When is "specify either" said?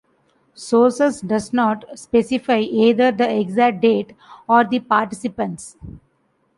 1.93-3.11